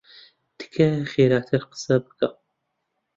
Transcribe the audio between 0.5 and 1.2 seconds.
تکایە